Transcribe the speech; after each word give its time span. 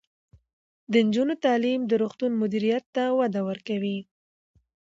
د 0.91 0.93
نجونو 1.07 1.33
تعلیم 1.45 1.81
د 1.85 1.91
روغتون 2.01 2.31
مدیریت 2.41 2.85
ته 2.95 3.03
وده 3.19 3.41
ورکوي. 3.49 3.99